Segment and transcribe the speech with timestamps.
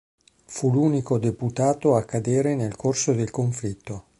[0.45, 4.05] Fu l'unico deputato a cadere nel corso del conflitto.